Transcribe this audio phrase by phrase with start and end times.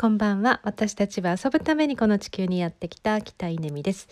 [0.00, 0.62] こんばんは。
[0.64, 4.08] 私たちは遊ぶためにこの地球にやってきた北稲美です。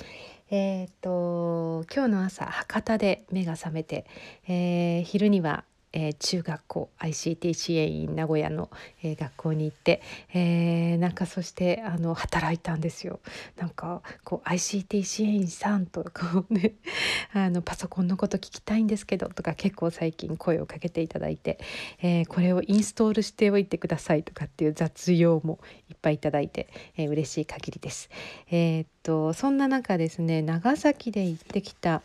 [0.51, 4.05] えー、っと今日の朝博多で目が覚めて、
[4.47, 5.65] えー、昼には
[5.99, 8.71] えー、中学校 ICT 支援員名古屋の、
[9.03, 10.01] えー、学校に行って、
[10.33, 13.19] えー、なんかそしてあの働いたんですよ。
[13.57, 16.75] なんかこう ICT 支援員さんとこうね
[17.35, 21.59] あのパソコンのこと聞きたいんですけどとか結構最近声をかけていただいて、
[22.01, 25.59] えこれをインストールしておいてくださいとかっていう雑用も
[25.91, 28.09] いっぱいいただいて、えー、嬉しい限りです。
[28.51, 32.03] えー、とそんな中ですね長崎で行ってきた、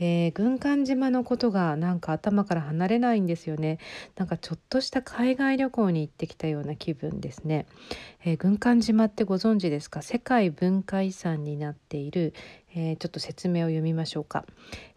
[0.00, 3.78] えー、軍艦島のことがなんか頭から離れないんですよね。
[4.16, 7.66] なんかちょっとした海外旅行に行ってきたような気分ですね、
[8.24, 10.00] えー、軍艦島ってご存知ですか？
[10.00, 12.32] 世界文化遺産になっている、
[12.74, 14.44] えー、ちょっと説明を読みましょうか、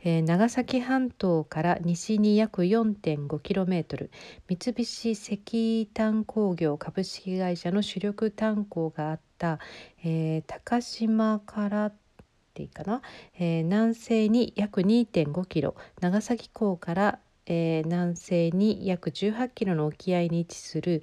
[0.04, 4.10] え長崎半島から西に約 4.5km
[4.48, 9.60] 三菱石炭鉱業株式会社の主力炭鉱があった、
[10.04, 11.92] え高島から
[12.60, 13.02] ていいかな、
[13.40, 15.76] え、南西に約2.5キロ。
[16.02, 21.02] 長崎港から、えー、南西に約18キロの沖合に位置する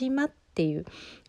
[0.00, 0.84] 橋間っていう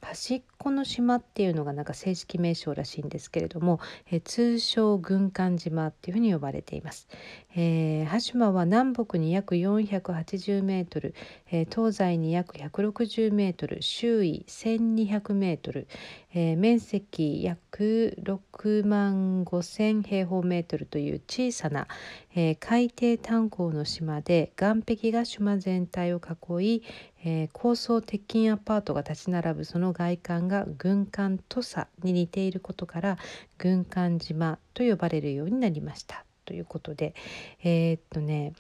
[0.06, 3.80] 端っこの島っていうのがなんか正式名称らしいんですけれども、
[4.12, 7.08] え通称軍艦島っていうふうに呼ばれています。
[7.56, 11.16] えー、羽島は南北に約480メートル、
[11.52, 15.88] えー、東西に約160メートル、周囲1200メートル、
[16.34, 21.88] えー、面積約6万5000平方メートルという小さな、
[22.36, 26.84] えー、海底炭鉱の島で岸壁が島全体を囲い、
[27.24, 33.18] えー、高層鉄筋アパートが立ち並ぶその外観が軍艦土佐に似ていることから
[33.58, 37.16] 軍艦島と呼ばれるようになりましたということで
[37.64, 38.54] えー、っとね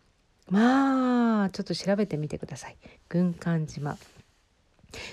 [0.50, 2.78] まあちょっと調べてみてください
[3.10, 3.98] 軍艦島。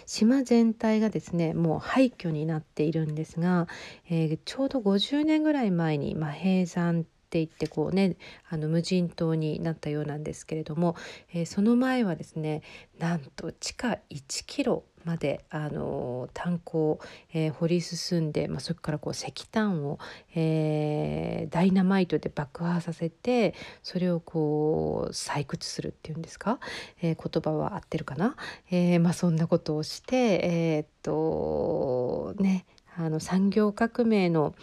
[0.06, 3.66] 島全体がですねもう廃墟になっているんですが、
[4.08, 8.16] えー、ちょうど50年ぐらい前に、まあ、閉山っていってこうね
[8.48, 10.96] あの無人島になったようなんですけれども、
[11.32, 12.62] えー、その前はですね
[12.98, 16.98] なんと地下1キロまであの炭鉱、
[17.32, 19.98] えー、掘り進んで、まあ、それからこう石炭を、
[20.34, 26.58] えー、ダイナマイトで爆破させてそれをこう採掘するっていうんですか、
[27.00, 28.36] えー、言葉は合ってるかな、
[28.70, 32.64] えまあ、そんなことをしてえっとね
[32.96, 34.54] あの産業革命の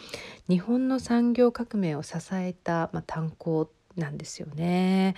[0.47, 5.15] 日本の産業革命を支えた、まあ、炭鉱なんですよね。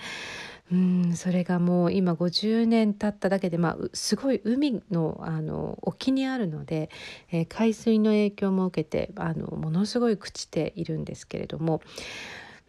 [0.70, 6.88] うんそれがもう今50年経っただけで、まあ、すごい海のあの沖にあるので、
[7.30, 11.82] えー、海水の影響も受けてあのものすごい朽ちているんですけれども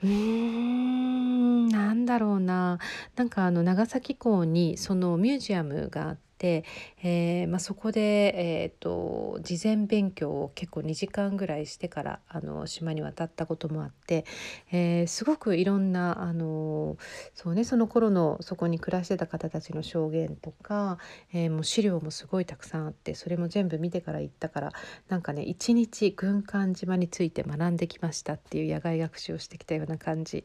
[0.03, 2.79] うーんなんだろうな
[3.15, 6.32] なんかあの長崎港にそのミュージアムがあって。
[6.43, 6.65] て、
[7.01, 14.25] えーまあ、そこで、えーと、事前勉強を結構2時間ぐらいしてからあの島に渡ったこともあって、
[14.69, 16.97] えー、すごくいろんなあの
[17.33, 20.97] そうねその頃のそこに暮らしてた方たちの証言とか、
[21.31, 24.73] えー、もう資料もすごいたくさんあってそれも全部見てから行ったから
[25.07, 30.43] なんかね一日軍艦島について学んできましたっていう野外学習をしてきたような感じ、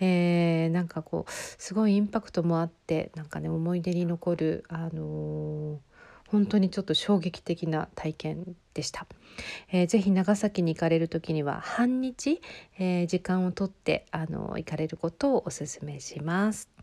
[0.00, 5.76] えー、なんかこうすごいインパクトもあってなんかね思い出に残る、あのー、
[6.28, 9.06] 本当にちょっと衝撃的な体験でした。
[9.70, 12.40] えー、ぜひ長崎に行かれる時には半日、
[12.78, 16.75] えー、時間をとってあの行かれることをおすすめします。